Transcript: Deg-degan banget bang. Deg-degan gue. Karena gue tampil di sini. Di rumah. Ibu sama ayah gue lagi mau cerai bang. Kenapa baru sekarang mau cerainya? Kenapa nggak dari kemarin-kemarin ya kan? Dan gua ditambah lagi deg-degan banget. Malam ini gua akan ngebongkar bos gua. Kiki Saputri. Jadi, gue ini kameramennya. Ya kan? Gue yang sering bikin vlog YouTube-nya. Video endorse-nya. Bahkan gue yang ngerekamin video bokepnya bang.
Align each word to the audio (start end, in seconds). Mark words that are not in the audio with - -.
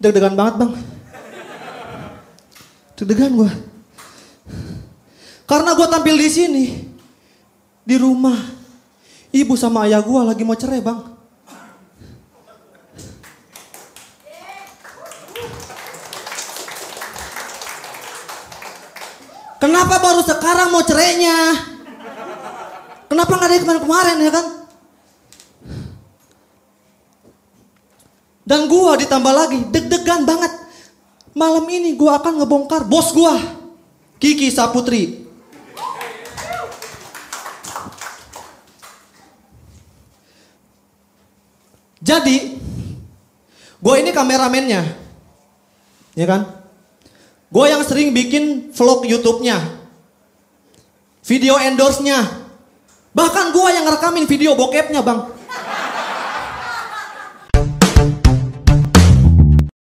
Deg-degan 0.00 0.32
banget 0.32 0.54
bang. 0.64 0.72
Deg-degan 2.96 3.36
gue. 3.36 3.50
Karena 5.44 5.76
gue 5.76 5.86
tampil 5.92 6.16
di 6.16 6.28
sini. 6.32 6.64
Di 7.84 8.00
rumah. 8.00 8.40
Ibu 9.30 9.54
sama 9.60 9.84
ayah 9.84 10.00
gue 10.00 10.20
lagi 10.24 10.40
mau 10.40 10.56
cerai 10.56 10.80
bang. 10.80 11.20
Kenapa 19.60 20.00
baru 20.00 20.24
sekarang 20.24 20.72
mau 20.72 20.80
cerainya? 20.80 21.36
Kenapa 23.12 23.36
nggak 23.36 23.50
dari 23.52 23.60
kemarin-kemarin 23.60 24.16
ya 24.24 24.32
kan? 24.32 24.59
Dan 28.50 28.66
gua 28.66 28.98
ditambah 28.98 29.30
lagi 29.30 29.62
deg-degan 29.70 30.26
banget. 30.26 30.50
Malam 31.38 31.70
ini 31.70 31.94
gua 31.94 32.18
akan 32.18 32.42
ngebongkar 32.42 32.82
bos 32.82 33.14
gua. 33.14 33.38
Kiki 34.18 34.50
Saputri. 34.50 35.22
Jadi, 42.00 42.58
gue 43.78 43.94
ini 44.02 44.10
kameramennya. 44.10 44.82
Ya 46.18 46.26
kan? 46.26 46.48
Gue 47.52 47.70
yang 47.70 47.84
sering 47.86 48.10
bikin 48.10 48.74
vlog 48.74 49.04
YouTube-nya. 49.04 49.60
Video 51.22 51.54
endorse-nya. 51.60 52.24
Bahkan 53.14 53.52
gue 53.52 53.68
yang 53.76 53.84
ngerekamin 53.86 54.26
video 54.26 54.56
bokepnya 54.56 55.04
bang. 55.04 55.39